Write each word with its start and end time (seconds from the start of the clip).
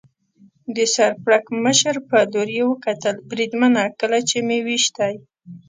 د 0.75 0.77
سر 0.95 1.11
پړکمشر 1.23 1.95
په 2.09 2.17
لور 2.31 2.49
یې 2.57 2.63
وکتل، 2.71 3.15
بریدمنه، 3.29 3.83
کله 3.99 4.17
چې 4.29 4.37
مې 4.47 4.59
وېشتی. 4.65 5.13